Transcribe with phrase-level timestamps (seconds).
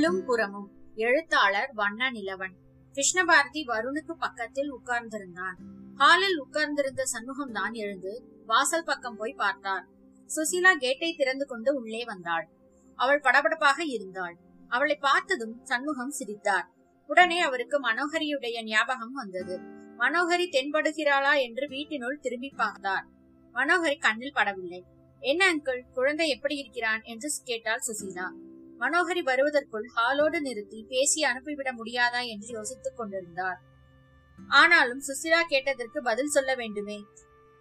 [0.00, 2.52] உள்ளும் புறமும் எழுத்தாளர் வண்ண நிலவன்.
[2.94, 5.56] கிருஷ்ணபாரதி வருணுக்கு பக்கத்தில் உட்கார்ந்திருந்தான்.
[5.94, 9.86] ஹாலில் உட்கார்ந்திருந்த சண்முகம் தான் எழுந்து வாசல் பக்கம் போய் பார்த்தார்.
[10.28, 12.48] சுசீலா கேட்டை திறந்து கொண்டு உள்ளே வந்தாள்.
[12.94, 14.36] அவள் படபடப்பாக இருந்தாள்.
[14.68, 16.70] அவளை பார்த்ததும் சண்முகம் சிரித்தார்.
[17.06, 19.58] உடனே அவருக்கு மனோகரியுடைய ஞாபகம் வந்தது.
[19.98, 23.06] மனோகரி தென்படுகிறாளா என்று வீட்டினுள் திரும்பி பார்த்தார்.
[23.54, 24.82] மனோகரி கண்ணில் படவில்லை.
[25.20, 25.82] என்ன அங்கிள்?
[25.92, 27.02] குழந்தை எப்படி இருக்கிறான்?
[27.02, 28.28] என்று கேட்டாள் சுசீலா.
[28.80, 33.58] மனோகரி வருவதற்குள் ஹாலோடு நிறுத்தி பேசி அனுப்பிவிட முடியாதா என்று யோசித்துக் கொண்டிருந்தார்.
[34.48, 37.04] ஆனாலும் சுசிலா கேட்டதற்கு பதில் சொல்ல வேண்டுமே.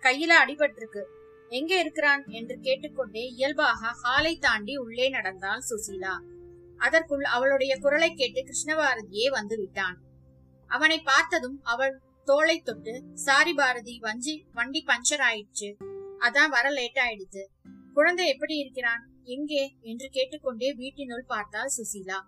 [0.01, 1.03] கையில அடிபட்டிருக்கு.
[1.49, 6.19] எங்க இருக்கிறான் என்று கேட்டுக்கொண்டே இயல்பாக ஹாலை தாண்டி உள்ளே நடந்தாள் சுசீலா.
[6.77, 10.01] அதற்குள் அவளுடைய குரலை கேட்டு கிருஷ்ணபாரதியே வந்து விட்டான்.
[10.67, 15.75] அவனை பார்த்ததும் அவள் தோளை தொட்டு சாரி பாரதி வஞ்சி வண்டி பஞ்சர் ஆயிடுச்சு.
[16.19, 17.45] அதான் வர லேட் ஆயிடுச்சு
[17.93, 19.08] குழந்தை எப்படி இருக்கிறான்?
[19.29, 19.63] எங்கே?
[19.81, 22.19] என்று கேட்டுக்கொண்டே வீட்டினுள் பார்த்தாள் சுசீலா.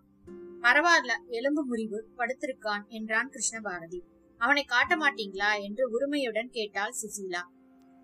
[0.62, 4.00] பரவாயில்ல எலும்பு முறிவு படுத்திருக்கான் என்றான் கிருஷ்ணபாரதி.
[4.38, 5.62] அவனை காட்ட மாட்டீங்களா?
[5.62, 7.44] என்று உரிமையுடன் கேட்டாள் சுசீலா.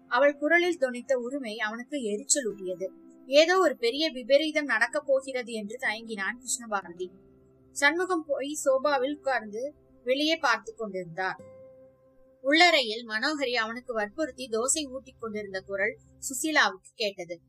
[0.08, 2.88] அவள் குரலில் தொனித்த உரிமை அவனுக்கு எரிச்சல் ஊட்டியது.
[3.28, 7.08] ஏதோ ஒரு பெரிய விபரீதம் நடக்கப் போகிறது என்று தயங்கினான் கிருஷ்ணபாரதி.
[7.76, 11.40] சண்முகம் போய் சோபாவில் உட்கார்ந்து வெளியே பார்த்து கொண்டிருந்தார்.
[12.44, 17.42] உள்ளறையில் மனோகரி அவனுக்கு வற்புறுத்தி தோசை ஊட்டிக் கொண்டிருந்த குரல் சுசீலாவுக்கு கேட்டது.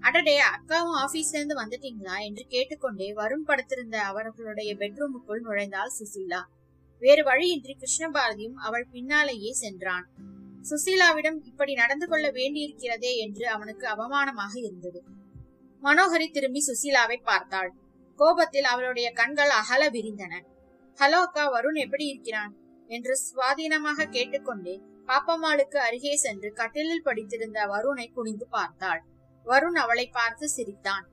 [0.00, 6.42] அடடே அக்காவும் ஆபீஸ்ல இருந்து வந்துட்டீங்களா என்று கேட்டுக்கொண்டே வருண் படுத்திருந்த அவர்களுடைய பெட்ரூமுக்குள் நுழைந்தாள் சுசீலா.
[6.98, 10.06] வேறு வழியின்றி கிருஷ்ணபாரதியும் அவள் பின்னாலேயே சென்றான்.
[10.62, 15.02] சுசீலாவிடம் இப்படி நடந்து கொள்ள வேண்டியிருக்கிறதே என்று அவனுக்கு அவமானமாக இருந்தது.
[15.82, 17.70] மனோகரி திரும்பி சுசீலாவை பார்த்தாள்.
[18.14, 20.34] கோபத்தில் அவளுடைய கண்கள் அகல விரிந்தன.
[20.98, 22.54] ஹலோ அக்கா வருண் எப்படி இருக்கிறான்?
[22.86, 29.02] என்று சுவாதீனமாக கேட்டுக்கொண்டே பாப்பம்மாளுக்கு அருகே சென்று கட்டிலில் படித்திருந்த வருணை குனிந்து பார்த்தாள்.
[29.46, 31.08] வருண் அவளை பார்த்து சிரித்தான்.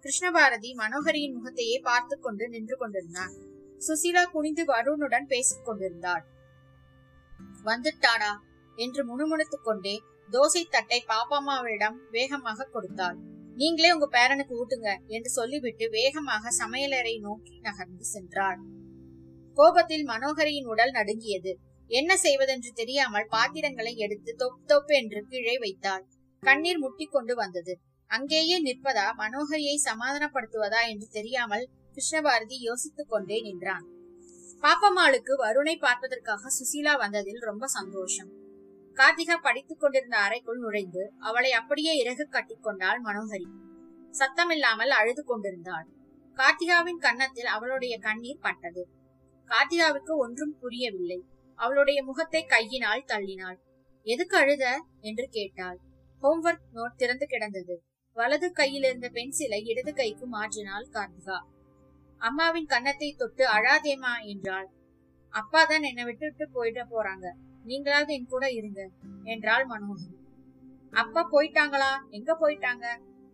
[0.00, 3.32] கிருஷ்ணபாரதி மனோகரியின் முகத்தையே பார்த்து கொண்டு நின்று கொண்டிருந்தான்.
[3.78, 6.24] சுசீலா குனிந்து வருணுடன் பேசிக் கொண்டிருந்தாள்.
[7.64, 8.32] வந்துட்டாடா
[8.76, 13.16] என்று முணுமுணுத்துக் கொண்டே தோசை தட்டை பாப்பாமாவிடம் வேகமாக கொடுத்தாள்.
[13.54, 18.58] நீங்களே உங்க பேரனுக்கு ஊட்டுங்க என்று சொல்லிவிட்டு வேகமாக சமையலறை நோக்கி நகர்ந்து சென்றாள்.
[19.54, 21.58] கோபத்தில் மனோகரியின் உடல் நடுங்கியது.
[21.86, 26.06] என்ன செய்வதென்று தெரியாமல் பாத்திரங்களை எடுத்து தொப் தொப் என்று கீழே வைத்தாள்.
[26.42, 27.78] கண்ணீர் முட்டிக் கொண்டு வந்தது.
[28.06, 33.86] அங்கேயே நிற்பதா மனோகரியை சமாதானப்படுத்துவதா என்று தெரியாமல் கிருஷ்ணபாரதி யோசித்துக் கொண்டே நின்றான்.
[34.60, 38.30] பாப்பம்மாளுக்கு வருணை பார்ப்பதற்காக சுசீலா வந்ததில் ரொம்ப சந்தோஷம்.
[38.94, 43.46] கார்த்திகா படித்துக் கொண்டிருந்த அறைக்குள் நுழைந்து அவளை அப்படியே இறகு கட்டிக்கொண்டாள் மனோகரி.
[44.10, 45.86] சத்தமில்லாமல் அழுது கொண்டிருந்தாள்.
[46.36, 48.88] கார்த்திகாவின் கன்னத்தில் அவளுடைய கண்ணீர் பட்டது.
[49.50, 51.20] கார்த்திகாவுக்கு ஒன்றும் புரியவில்லை.
[51.54, 53.58] அவளுடைய முகத்தை கையினால் தள்ளினாள்.
[54.02, 54.84] எதுக்கு அழுத?
[55.00, 55.78] என்று கேட்டாள்.
[56.22, 57.82] ஹோம்ஒர்க் நோட் திறந்து கிடந்தது.
[58.12, 61.36] வலது கையில் இருந்த பென்சிலை இடது கைக்கு மாற்றினாள் கார்த்திகா
[62.20, 64.68] அம்மாவின் கன்னத்தை தொட்டு அழாதேமா என்றாள்.
[65.30, 67.26] அப்பா தான் என்னை விட்டுட்டு போயிட போறாங்க.
[67.64, 68.90] நீங்களாவது என் கூட இருங்க
[69.24, 70.16] என்றாள் மனோகரி.
[70.92, 71.92] அப்பா போயிட்டாங்களா?
[72.10, 72.86] எங்க போயிட்டாங்க?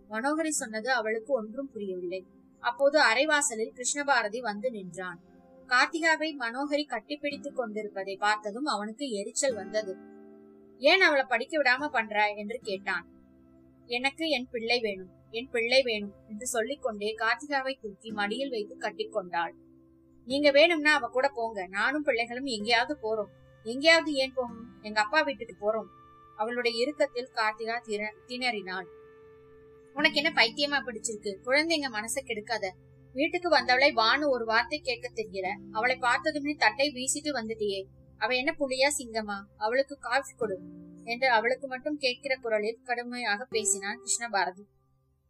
[0.09, 2.27] மனோகரி சொன்னது அவளுக்கு ஒன்றும் புரியவில்லை.
[2.59, 5.21] அப்போது அரைவாசலில் கிருஷ்ணபாரதி வந்து நின்றான்.
[5.69, 10.13] கார்த்திகாவை மனோகரி கட்டிப்பிடித்துக் கொண்டிருப்பதை பார்த்ததும் அவனுக்கு எரிச்சல் வந்தது.
[10.79, 13.07] ஏன் அவளை படிக்க விடாம பண்ற என்று கேட்டான்.
[13.87, 19.55] எனக்கு என் பிள்ளை வேணும் என் பிள்ளை வேணும் என்று சொல்லிக்கொண்டே கார்த்திகாவை தூக்கி மடியில் வைத்து கட்டிக்கொண்டாள்.
[20.25, 23.33] நீங்க வேணும்னா அவ கூட போங்க நானும் பிள்ளைகளும் எங்கேயாவது போறோம்.
[23.63, 25.89] எங்கேயாவது ஏன் போகும் எங்க அப்பா வீட்டுக்கு போறோம்.
[26.37, 28.87] அவளுடைய இறுக்கத்தில் கார்த்திகா திற திணறினாள்.
[29.95, 31.33] உனக்கு என்ன பைத்தியமா பிடிச்சிருக்கு?
[31.45, 32.71] குழந்தைங்க மனசை கெடுக்காத.
[33.13, 35.57] வீட்டுக்கு வந்தவளை வானு ஒரு வார்த்தை கேட்க தெரிகிற.
[35.73, 37.85] அவளை பார்த்ததுமே தட்டை வீசிட்டு வந்துட்டியே.
[38.19, 39.39] அவ என்ன புலியா சிங்கமா?
[39.57, 40.57] அவளுக்கு காஃபி கொடு
[41.05, 44.65] என்று அவளுக்கு மட்டும் கேட்கிற குரலில் கடுமையாக பேசினான் கிருஷ்ணபாரதி.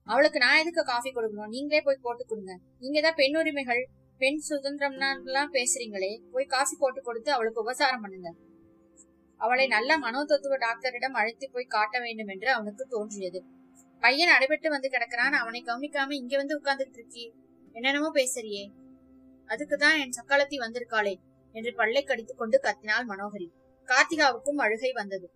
[0.02, 1.46] அவளுக்கு நான் எதுக்கு காஃபி கொடுக்கணும்?
[1.46, 2.58] நீங்களே போய் போட்டு கொடுங்க.
[2.78, 8.30] நீங்க தான் பெண் உரிமைகள் பெண் சுதந்திரம்லாம் பேசுறீங்களே போய் காஃபி போட்டு கொடுத்து அவளுக்கு உபசாரம் பண்ணுங்க.
[9.36, 13.44] அவளை நல்ல மனோதத்துவ டாக்டரிடம் அழைத்து போய் காட்ட வேண்டும் என்று அவனுக்கு தோன்றியது.
[14.00, 15.32] பையன் அடைபட்டு வந்து கிடக்கிறான்.
[15.32, 17.32] அவனை கவனிக்காம இங்க வந்து உட்கார்ந்துட்டு இருக்கி.
[17.72, 18.64] என்னென்னமோ பேசுறியே.
[19.46, 21.14] அதுக்குதான் என் சக்காலத்தி வந்திருக்காளே.
[21.54, 23.48] என்று பல்லை கடித்துக் கொண்டு கத்தினாள் மனோகரி.
[23.90, 25.26] கார்த்திகாவுக்கும் அழுகை வந்தது.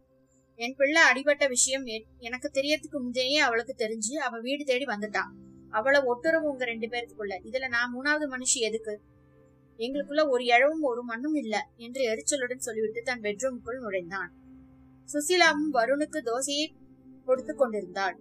[0.59, 1.85] என் பிள்ளை அடிபட்ட விஷயம்
[2.19, 5.33] எனக்கு தெரியறதுக்கு முந்தையே அவளுக்கு தெரிஞ்சு அவ வீடு தேடி வந்துட்டான்
[5.71, 7.33] அவளை ஒட்டுறவு உங்க ரெண்டு பேருக்குள்ள.
[7.49, 8.95] இதுல நான் மூணாவது மனுஷி எதுக்கு?
[9.79, 14.33] எங்களுக்குள்ள ஒரு இழவும் ஒரு மண்ணும் இல்ல என்று எரிச்சலுடன் சொல்லிவிட்டு தன் பெட்ரூமுக்குள் நுழைந்தான்.
[15.09, 16.67] சுசீலாவும் வருணுக்கு தோசையை
[17.27, 18.17] கொடுத்து கொண்டிருந்தாள்.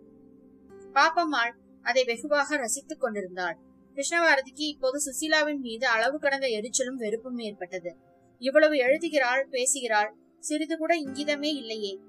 [0.93, 3.57] பாப்பம்மாள் அதை வெகுவாக ரசித்துக் கொண்டிருந்தாள்.
[3.97, 7.95] கிருஷ்ணபாரதிக்கு இப்போது சுசீலாவின் மீது அளவு கடந்த எரிச்சலும் வெறுப்பும் ஏற்பட்டது.
[8.39, 11.99] இவ்வளவு எழுதுகிறாள் பேசுகிறாள் சிறிது கூட இங்கிதமே இல்லையே.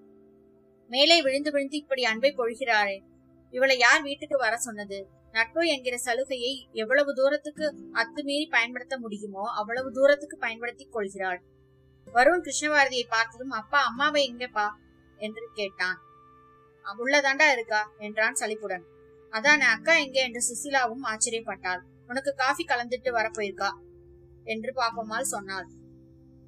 [0.89, 3.03] மேலே விழுந்து விழுந்து இப்படி அன்பை பொழிகிறாளே
[3.51, 5.09] இவளை யார் வீட்டுக்கு வர சொன்னது?
[5.33, 11.43] நட்பு என்கிற சலுகையை எவ்வளவு தூரத்துக்கு அத்துமீறி பயன்படுத்த முடியுமோ அவ்வளவு தூரத்துக்கு பயன்படுத்திக் கொள்கிறாள்.
[12.15, 14.69] வருண் கிருஷ்ணபாரதியை பார்த்ததும் அப்பா அம்மாவை எங்கப்பா?
[15.17, 15.99] என்று கேட்டான்.
[16.99, 17.93] உள்ளதாண்டா இருக்கா?
[17.99, 18.85] என்றான் சலிப்புடன்.
[19.33, 21.81] அதானே அக்கா எங்கே என்று சுசிலாவும் ஆச்சரியப்பட்டாள்.
[22.07, 23.71] உனக்கு காஃபி கலந்துட்டு வர போயிருக்கா
[24.45, 25.67] என்று பாப்பம்மாள் சொன்னாள்.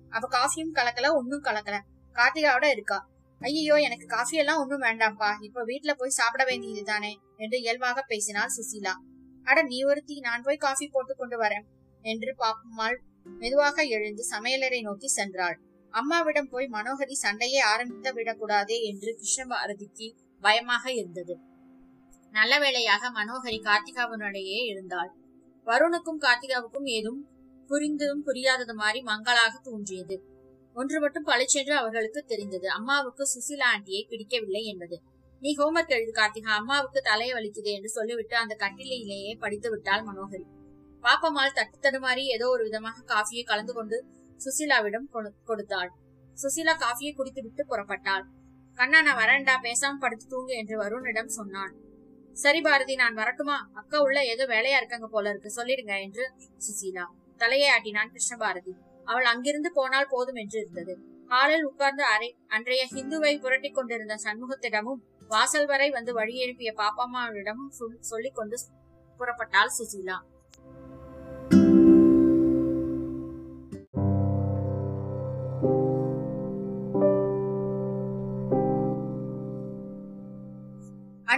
[0.09, 1.79] அவ காஃபியும் கலக்கல ஒன்னும் கலக்கல.
[2.17, 3.09] கார்த்திகாவோட இருக்கா?
[3.41, 5.31] ஐயோ எனக்கு காஃபி எல்லாம் ஒன்னும் வேண்டாம்ப்பா.
[5.41, 8.95] இப்ப வீட்டுல போய் சாப்பிட வேண்டியது தானே என்று இயல்பாக பேசினாள் சுசீலா.
[9.45, 11.67] அட நீ ஒருத்தி நான் போய் காஃபி போட்டு கொண்டு வரேன்
[12.05, 12.99] என்று பாப்பம்மாள்
[13.39, 15.57] மெதுவாக எழுந்து சமையலரை நோக்கி சென்றாள்.
[15.91, 20.09] அம்மாவிடம் போய் மனோகரி சண்டையை ஆரம்பித்து விடக்கூடாதே என்று கிருஷ்ணபாரதிக்கு
[20.43, 21.35] பயமாக இருந்தது.
[22.33, 25.11] நல்ல வேளையாக மனோகரி கார்த்திகாவுடனேயே இருந்தாள்.
[25.67, 27.21] வருணுக்கும் கார்த்திகாவுக்கும் ஏதும்
[27.71, 30.17] புரிந்ததும் புரியாதது மாதிரி மங்களாக தோன்றியது.
[30.77, 32.69] ஒன்று மட்டும் பழிச்சென்று அவர்களுக்கு தெரிந்தது.
[32.69, 34.97] அம்மாவுக்கு சுசிலா ஆண்டியை பிடிக்கவில்லை என்பது.
[35.41, 36.53] நீ ஹோம்ஒர்க் எழுது கார்த்திகா.
[36.61, 40.47] அம்மாவுக்கு தலையை வலிக்குது என்று சொல்லிவிட்டு அந்த கட்டிலேயே படித்து விட்டாள் மனோகரி.
[41.05, 43.99] பாப்பம்மாள் தட்டு தடுமாறி ஏதோ ஒரு விதமாக காஃபியை கலந்து கொண்டு
[44.41, 45.09] சுசிலாவிடம்
[45.45, 45.91] கொடுத்தாள்.
[46.39, 48.25] சுசிலா காஃபியை குடித்து விட்டு புறப்பட்டாள்.
[48.79, 49.55] கண்ணா நான் வரேன்டா.
[49.63, 51.73] பேசாம படுத்து தூங்கு என்று வருணிடம் சொன்னான்.
[52.33, 53.57] சரி பாரதி நான் வரட்டுமா?
[53.73, 55.51] அக்கா உள்ள ஏதோ வேலையா இருக்காங்க போல இருக்கு.
[55.57, 57.05] சொல்லிடுங்க என்று சுசீலா.
[57.37, 58.73] தலையை ஆட்டினான் கிருஷ்ணபாரதி.
[59.05, 60.99] அவள் அங்கிருந்து போனால் போதும் என்று இருந்தது.
[61.27, 68.35] ஹாலில் உட்கார்ந்து அரை அன்றைய ஹிந்துவை புரட்டி கொண்டிருந்த சண்முகத்திடமும் வாசல் வரை வந்து வழி எழுப்பிய பாப்பம்மாவிடமும் சொல்லிக்
[68.35, 68.59] கொண்டு
[69.21, 70.17] புறப்பட்டாள் சுசீலா.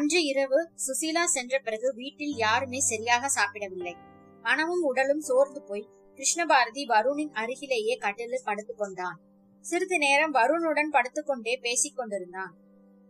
[0.02, 3.96] அன்று இரவு சுசீலா சென்ற பிறகு வீட்டில் யாருமே சரியாக சாப்பிடவில்லை.
[4.42, 9.20] மனமும் உடலும் சோர்ந்து போய் கிருஷ்ணபாரதி வருணின் அருகிலேயே கட்டிலில் படுத்துக் கொண்டான்.
[9.60, 12.56] சிறிது நேரம் வருணுடன் படுத்துக்கொண்டே பேசிக் கொண்டிருந்தான்.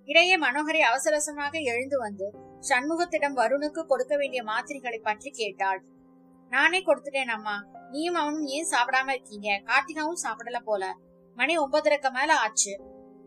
[0.04, 2.30] இடையே மனோகரி அவசரசமாக எழுந்து வந்து
[2.68, 5.84] சண்முகத்திடம் வருணுக்கு கொடுக்க வேண்டிய மாத்திரைகளை பற்றி கேட்டாள்.
[6.48, 7.66] நானே கொடுத்துட்டேன் அம்மா.
[7.90, 9.62] நீயும் அவனும் ஏன் சாப்பிடாம இருக்கீங்க?
[9.64, 10.96] கார்த்திகாவும் சாப்பிடல போல.
[11.34, 12.80] மணி ஒன்பதரைக்கு மேல ஆச்சு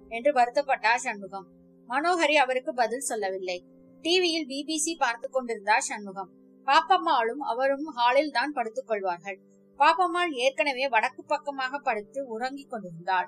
[0.09, 1.47] என்று வருத்தப்பட்டார் சண்முகம்.
[1.87, 3.57] மனோகரி அவருக்கு பதில் சொல்லவில்லை.
[4.01, 6.31] டிவியில் பிபிசி பார்த்து கொண்டிருந்தார் சண்முகம்.
[6.67, 9.39] பாப்பம்மாளும் அவரும் ஹாலில் தான் படுத்துக் கொள்வார்கள்.
[9.79, 13.27] பாப்பம்மாள் ஏற்கனவே வடக்கு பக்கமாக படுத்து உறங்கிக் கொண்டிருந்தாள்.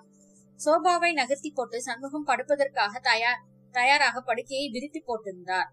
[0.59, 5.69] சோபாவை நகர்த்தி போட்டு சண்முகம் படுப்பதற்காக தயார் தயாராக படுக்கையை விரித்து போட்டிருந்தார்.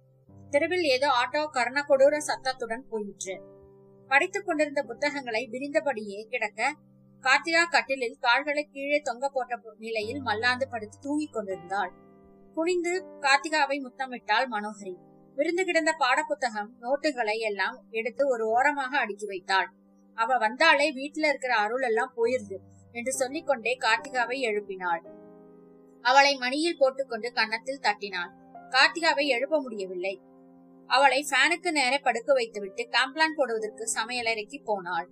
[0.51, 3.35] தெருவில் ஏதோ ஆட்டோ கர்ண கொடூர சத்தத்துடன் போயிற்று.
[4.11, 6.73] படித்துக் கொண்டிருந்த புத்தகங்களை விரிந்தபடியே கிடக்க
[7.25, 11.93] கார்த்திகா கட்டிலில் கால்களை கீழே தொங்க போட்ட நிலையில் மல்லாந்து படுத்து தூங்கிக் கொண்டிருந்தாள்.
[12.55, 14.95] குனிந்து கார்த்திகாவை முத்தமிட்டாள் மனோகரி.
[15.35, 19.69] விருந்து கிடந்த பாடப்புத்தகம் நோட்டுகளை எல்லாம் எடுத்து ஒரு ஓரமாக அடுக்கி வைத்தாள்.
[20.15, 22.59] அவ வந்தாலே வீட்டுல இருக்கிற அருள் எல்லாம் போயிருது
[22.93, 25.03] என்று சொல்லிக்கொண்டே கார்த்திகாவை எழுப்பினாள்.
[26.05, 28.33] அவளை மணியில் போட்டுக்கொண்டு கன்னத்தில் தட்டினாள்.
[28.71, 30.21] கார்த்திகாவை எழுப்ப முடியவில்லை.
[30.87, 35.09] அவளை ஃபேனுக்கு நேர படுக்க வைத்துவிட்டு காம்ப்ளான் போடுவதற்கு சமையலறைக்கு போனாள்.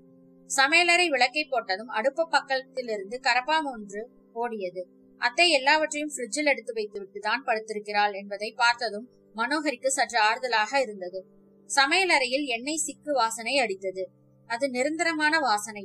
[0.50, 4.03] சமையலறை விளக்கை போட்டதும் அடுப்பு பக்கத்திலிருந்து கரப்பாம் ஒன்று
[4.35, 4.83] ஓடியது.
[5.23, 11.21] அத்தை எல்லாவற்றையும் ஃப்ரிட்ஜில் எடுத்து வைத்துவிட்டு தான் படுத்திருக்கிறாள் என்பதை பார்த்ததும் மனோகரிக்கு சற்று ஆறுதலாக இருந்தது.
[11.71, 14.05] சமையலறையில் எண்ணெய் சிக்கு வாசனை அடித்தது.
[14.47, 15.85] அது நிரந்தரமான வாசனை.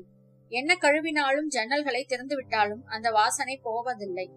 [0.51, 4.28] என்ன கழுவினாலும் ஜன்னல்களை திறந்து விட்டாலும் அந்த வாசனை போவதில்லை.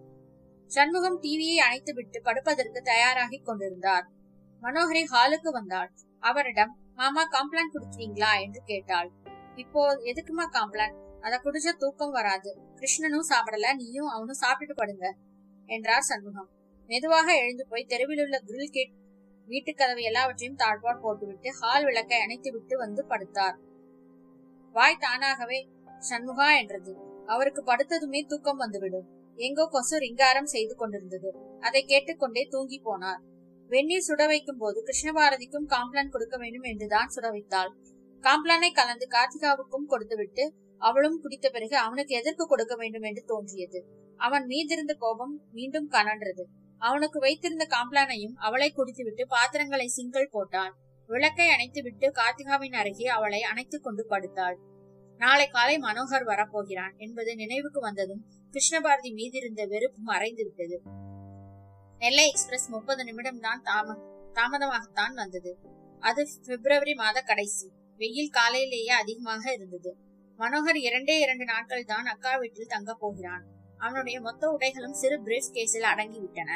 [0.71, 4.05] சண்முகம் டிவியை அணைத்து விட்டு படுப்பதற்கு தயாராகி கொண்டிருந்தார்.
[4.61, 5.91] மனோகரி ஹாலுக்கு வந்தாள்.
[6.23, 8.31] அவரிடம் மாமா காம்ப்ளான் குடிக்கிறீங்களா?
[8.41, 9.09] என்று கேட்டாள்.
[9.55, 12.51] இப்போ எதுக்குமா காம்ப்ளான் அத குடிச்ச தூக்கம் வராது.
[12.81, 15.05] கிருஷ்ணனும் சாப்பிடல நீயும் அவனும் சாப்பிட்டு படுங்க
[15.69, 16.49] என்றார் சண்முகம்.
[16.89, 18.93] மெதுவாக எழுந்து போய் தெருவில் உள்ள கிரில் கேட்
[19.47, 23.55] வீட்டு கதவை எல்லாவற்றையும் தாழ்பால் போட்டுவிட்டு ஹால் விளக்கை அணைத்து விட்டு வந்து படுத்தார்.
[24.75, 25.59] வாய் தானாகவே
[26.09, 26.93] சண்முகா என்றது.
[27.25, 29.07] அவருக்கு படுத்ததுமே தூக்கம் வந்துவிடும்.
[29.37, 31.29] எங்கோ கொசு ரிங்காரம் செய்து கொண்டிருந்தது.
[31.59, 33.21] அதை கேட்டுக்கொண்டே தூங்கி போனார்.
[33.69, 37.71] வெந்நீர் சுட வைக்கும் போது கிருஷ்ணபாரதிக்கும் காம்ப்ளான் கொடுக்க வேண்டும் என்றுதான் சுட வைத்தாள்.
[38.23, 40.43] காம்ப்ளானை கலந்து கார்த்திகாவுக்கும் கொடுத்துவிட்டு
[40.81, 43.79] அவளும் குடித்த பிறகு அவனுக்கு எதற்கு கொடுக்க வேண்டும் என்று தோன்றியது.
[44.19, 46.43] அவன் மீதிருந்த கோபம் மீண்டும் கனன்றது.
[46.81, 50.73] அவனுக்கு வைத்திருந்த காம்ப்ளானையும் அவளை குடித்துவிட்டு பாத்திரங்களை சிங்கல் போட்டான்.
[51.09, 54.57] விளக்கை அணைத்துவிட்டு கார்த்திகாவின் அருகே அவளை அணைத்துக் கொண்டு படுத்தாள்.
[55.19, 58.23] நாளை காலை மனோகர் வரப்போகிறான் என்பது நினைவுக்கு வந்ததும்
[58.53, 60.77] கிருஷ்ணபாரதி மீதிருந்த வெறுப்பு மறைந்து விட்டது
[62.01, 63.95] நெல்லை எக்ஸ்பிரஸ் முப்பது நிமிடம் தான் தாம
[64.33, 65.51] தாமதமாகத்தான் வந்தது.
[66.03, 67.67] அது பிப்ரவரி மாத கடைசி.
[67.99, 69.91] வெயில் காலையிலேயே அதிகமாக இருந்தது.
[70.41, 73.43] மனோகர் இரண்டே இரண்டு நாட்கள் தான் அக்கா வீட்டில் தங்க போகிறான்.
[73.77, 76.51] அவனுடைய மொத்த உடைகளும் சிறு பிரீஃப் கேஸில் அடங்கிவிட்டன.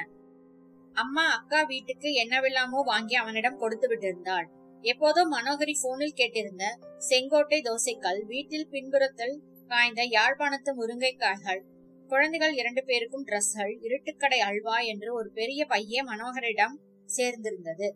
[0.95, 4.47] அம்மா அக்கா வீட்டுக்கு என்னவெல்லாமோ வாங்கி அவனிடம் கொடுத்து விட்டிருந்தாள்.
[4.83, 6.63] எப்போதோ மனோகரி போனில் கேட்டிருந்த
[6.97, 9.35] செங்கோட்டை தோசைக்கல் வீட்டில் பின்புறத்தில்
[9.71, 11.61] காய்ந்த யாழ்ப்பாணத்து முருங்கைக்காய்கள்
[12.09, 16.75] குழந்தைகள் இரண்டு பேருக்கும் டிரஸ்கள் இருட்டுக்கடை அல்வா என்று ஒரு பெரிய பைய மனோகரிடம்
[17.09, 17.87] சேர்ந்திருந்தது.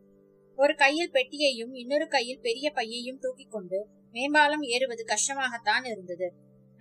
[0.61, 3.79] ஒரு கையில் பெட்டியையும் இன்னொரு கையில் பெரிய பையையும் தூக்கி கொண்டு
[4.11, 6.27] மேம்பாலம் ஏறுவது கஷ்டமாகத்தான் இருந்தது.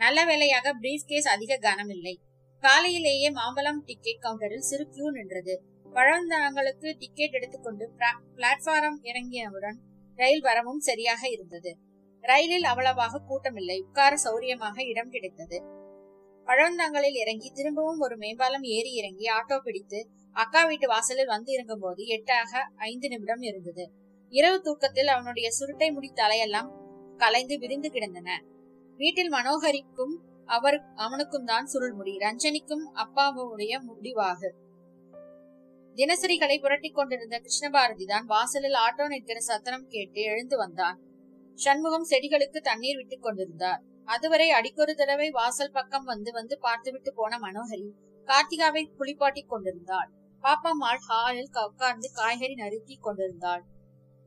[0.00, 2.14] நல்ல வேலையாக பிரீஃப் கேஸ் அதிக கனம் இல்லை
[2.62, 5.54] காலையிலேயே மாம்பலம் டிக்கெட் கவுண்டரில் சிறு கியூ நின்றது.
[5.92, 7.85] பழந்தனங்களுக்கு டிக்கெட் எடுத்துக்கொண்டு
[8.37, 9.78] பிளாட்ஃபாரம் இறங்கியவுடன்
[10.18, 11.73] ரயில் வரவும் சரியாக இருந்தது.
[12.25, 13.78] ரயிலில் அவ்வளவாக கூட்டமில்லை.
[13.80, 15.58] உட்கார சௌரியமாக இடம் கிடைத்தது.
[16.47, 20.00] பழந்தங்களில் இறங்கி திரும்பவும் ஒரு மேம்பாலம் ஏறி இறங்கி ஆட்டோ பிடித்து
[20.38, 23.85] அக்கா வீட்டு வாசலில் வந்து இறங்கும் போது எட்டாக ஐந்து நிமிடம் இருந்தது.
[24.33, 26.68] இரவு தூக்கத்தில் அவனுடைய சுருட்டை முடி தலையெல்லாம்
[27.16, 28.30] கலைந்து விரிந்து கிடந்தன.
[28.97, 30.14] வீட்டில் மனோகரிக்கும்
[30.49, 34.50] அவர் அவனுக்கும் தான் சுருள் முடி ரஞ்சனிக்கும் அப்பாவுடைய முடிவாக.
[35.97, 40.99] தினசரிகளை புரட்டி கொண்டிருந்த கிருஷ்ணபாரதி தான் வாசலில் ஆட்டோ நிற்கிற சத்தனம் கேட்டு எழுந்து வந்தான்.
[41.59, 43.80] சண்முகம் செடிகளுக்கு தண்ணீர் விட்டுக் கொண்டிருந்தார்.
[44.04, 47.88] அதுவரை அடிக்கொரு தடவை வாசல் பக்கம் வந்து வந்து பார்த்துவிட்டு போன மனோகரி
[48.28, 50.09] கார்த்திகாவை குளிப்பாட்டி கொண்டிருந்தாள்.
[50.45, 53.64] பாப்பம்மாள் ஹாலில் உட்கார்ந்து காய்கறி நறுக்கி கொண்டிருந்தாள்.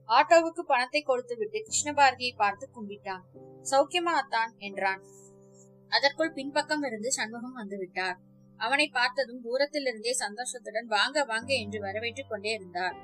[0.10, 3.24] ஆட்டோவுக்கு பணத்தை கொடுத்து விட்டு கிருஷ்ணபாரதியை பார்த்து கும்பிட்டான்.
[3.72, 5.02] சௌக்கியமா அத்தான் என்றான்.
[5.88, 8.18] அதற்குள் பின்பக்கம் இருந்து சண்முகம் வந்துவிட்டார்.
[8.58, 12.96] அவனை பார்த்ததும் தூரத்திலிருந்தே சந்தோஷத்துடன் வாங்க வாங்க என்று வரவேற்றுக் கொண்டே இருந்தார்.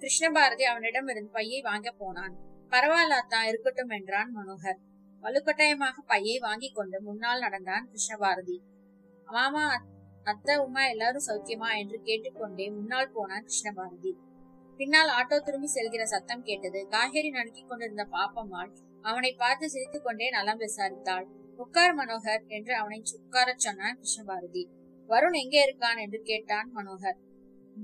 [0.00, 2.34] கிருஷ்ணபாரதி அவனிடம் இருந்து பையை வாங்க போனான்.
[2.70, 4.80] பரவாயில்ல அத்தான் இருக்கட்டும் என்றான் மனோகர்.
[5.22, 8.56] வலுக்கட்டாயமாக பையை வாங்கி கொண்டு முன்னால் நடந்தான் கிருஷ்ணபாரதி.
[9.26, 9.64] மாமா
[10.24, 14.12] அத்தை உமா எல்லாரும் சௌக்கியமா என்று கேட்டுக்கொண்டே முன்னால் போனான் கிருஷ்ணபாரதி.
[14.76, 16.86] பின்னால் ஆட்டோ திரும்பி செல்கிற சத்தம் கேட்டது.
[16.88, 21.26] காய்கறி நடுக்கிக் கொண்டிருந்த பாப்பம்மாள் அவனை பார்த்து சிரித்துக் கொண்டே நலம் விசாரித்தாள்.
[21.56, 24.64] உட்கார் மனோகர் என்று அவனை உட்காரச் சொன்னான் கிருஷ்ணபாரதி.
[25.08, 26.00] வருண் எங்கே இருக்கான்?
[26.00, 27.18] என்று கேட்டான் மனோகர்.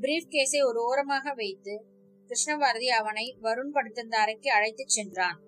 [0.00, 1.85] பிரீஃப் கேஸை ஒரு ஓரமாக வைத்து
[2.30, 5.40] கிருஷ்ணபாரதி அவனை வருண் படுத்திருந்த அறைக்கு அழைத்துச் சென்றான்.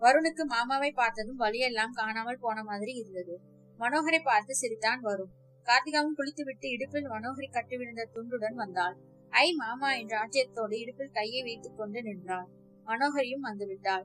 [0.00, 3.40] வருணுக்கு மாமாவை பார்த்ததும் வழியெல்லாம் காணாமல் போன மாதிரி இருந்தது.
[3.78, 5.34] மனோகரை பார்த்து சிரித்தான் வருண்.
[5.68, 8.96] கார்த்திகாவும் குளித்துவிட்டு இடுப்பில் மனோகரி கட்டிவிழுந்த துண்டுடன் வந்தாள்.
[9.30, 12.46] ஐ மாமா என்ற ஆச்சரியத்தோடு இடுப்பில் கையை வைத்துக் கொண்டு நின்றாள்.
[12.86, 14.04] மனோகரியும் வந்துவிட்டாள்.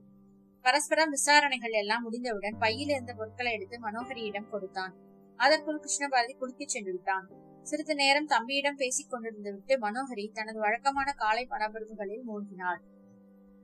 [0.61, 4.95] பரஸ்பரம் விசாரணைகள் எல்லாம் முடிந்தவுடன் பையில் இருந்த பொருட்களை எடுத்து மனோகரியிடம் கொடுத்தான்.
[5.35, 7.27] அதற்குள் கிருஷ்ணபாரதி குளிக்கச் சென்று விட்டான்
[7.61, 12.81] சிறிது நேரம் தம்பியிடம் பேசிக் கொண்டிருந்து விட்டு மனோகரி தனது வழக்கமான காலை பரபரப்புகளில் மூழ்கினாள்.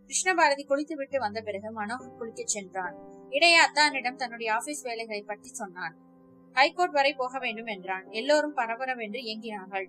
[0.05, 2.95] கிருஷ்ணபாரதி குளித்துவிட்டு வந்த பிறகு மனோகர் குளிக்கச் சென்றான்.
[3.29, 5.95] இடையே அத்தானிடம் தன்னுடைய ஆபீஸ் வேலைகளை பற்றி சொன்னான்.
[6.55, 8.05] ஹைகோர்ட் வரை போக வேண்டும் என்றான்.
[8.19, 9.87] எல்லோரும் பரபரவென்று இயங்கினார்கள்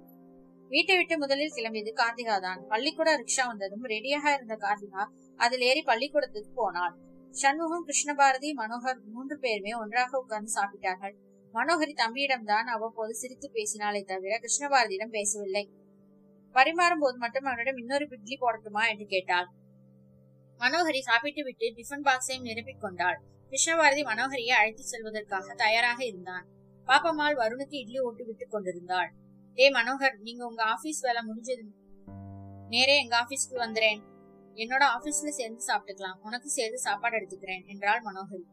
[0.71, 2.61] வீட்டை விட்டு முதலில் கிளம்பியது கார்த்திகா தான்.
[2.69, 5.05] பள்ளிக்கூட ரிக்ஷா வந்ததும் ரெடியாக இருந்த கார்த்திகா
[5.39, 6.95] அதில் ஏறி பள்ளிக்கூடத்துக்கு போனாள்.
[7.35, 11.15] சண்முகம் கிருஷ்ணபாரதி மனோகர் மூன்று பேருமே ஒன்றாக உட்கார்ந்து சாப்பிட்டார்கள்.
[11.55, 15.65] மனோகரி தம்பியிடம் தான் அவ்வப்போது சிரித்து பேசினாலே தவிர கிருஷ்ணபாரதியிடம் பேசவில்லை.
[16.55, 19.49] பரிமாறும் போது மட்டும் அவனிடம் இன்னொரு இட்லி போடட்டுமா என்று கேட்டாள்.
[20.61, 23.19] மனோகரி சாப்பிட்டு விட்டு டிஃபன் பாக்ஸையும் நிரப்பிக் கொண்டாள்.
[23.51, 26.47] விஸ்வபாரதி மனோகரியை அழைத்து செல்வதற்காக தயாராக இருந்தான்.
[26.87, 29.13] பாப்பம்மாள் வருணுக்கு இட்லி ஓட்டு விட்டுக் கொண்டிருந்தாள்.
[29.55, 31.67] டே மனோகர் நீங்க உங்க ஆபீஸ் வேலை முடிஞ்சது.
[32.69, 34.01] நேரே எங்க ஆபீஸ்க்கு வந்துறேன்.
[34.55, 36.21] என்னோட ஆபீஸ்ல சேர்ந்து சாப்பிட்டுக்கலாம்.
[36.23, 38.45] உனக்கு சேர்ந்து சாப்பாடு எடுத்துக்கிறேன் என்றாள் மனோகரி.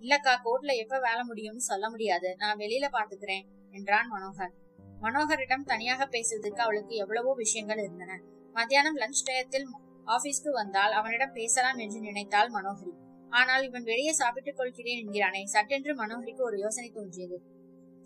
[0.00, 2.36] இல்லக்கா கோர்ட்ல எப்ப வேலை முடியும்னு சொல்ல முடியாது.
[2.36, 4.52] நான் வெளியில பாத்துக்கிறேன் என்றான் மனோகர்.
[5.00, 8.20] மனோகரிடம் தனியாக பேசுவதற்கு அவளுக்கு எவ்வளவோ விஷயங்கள் இருந்தன.
[8.52, 9.66] மத்தியானம் லஞ்ச் டயத்தில்
[10.06, 13.06] ஆபீஸ்க்கு வந்தால் அவனிடம் பேசலாம் என்று நினைத்தாள் மனோகரி.
[13.30, 15.44] ஆனால் இவன் வெளியே சாப்பிட்டுக் கொள்கிறேன் என்கிறானே.
[15.44, 17.38] சட்டென்று மனோகரிக்கு ஒரு யோசனை தோன்றியது.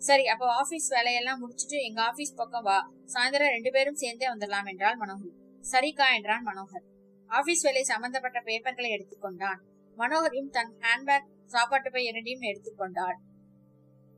[0.01, 2.77] சரி அப்போ ஆபீஸ் வேலையெல்லாம் முடிச்சிட்டு எங்க ஆபீஸ் பக்கம் வா.
[3.13, 5.33] சாயந்தரம் ரெண்டு பேரும் சேர்ந்தே வந்துடலாம் என்றாள் மனோகரி.
[5.63, 6.85] சரிக்கா என்றான் மனோகர்.
[7.29, 9.61] ஆபீஸ் வேலை சம்பந்தப்பட்ட பேப்பர்களை எடுத்துக்கொண்டான்
[9.97, 13.17] மனோகரியும் தன் ஹேண்ட்பேக் சாப்பாட்டு பை இரண்டையும் எடுத்துக்கொண்டாள்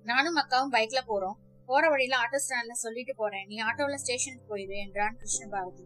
[0.06, 1.38] நானும் அக்காவும் பைக்ல போறோம்.
[1.66, 3.46] போற வழியில ஆட்டோ ஸ்டாண்ட்ல சொல்லிட்டு போறேன்.
[3.48, 5.86] நீ ஆட்டோல ஸ்டேஷனுக்கு போயிரு என்றான் கிருஷ்ண பாரதி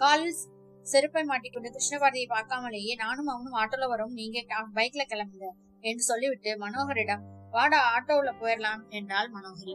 [0.00, 0.40] காலில்
[0.82, 4.12] செருப்பை மாட்டிக்கொண்டு கிருஷ்ணபாரதியை பார்க்காமலேயே நானும் அவனும் ஆட்டோல வரும்.
[4.12, 4.40] நீங்க
[4.74, 5.48] பைக்ல கிளம்புங்க
[5.80, 9.74] என்று சொல்லிவிட்டு மனோகரிடம் வாடா ஆட்டோவுல போயிடலாம் என்றாள் மனோகரி.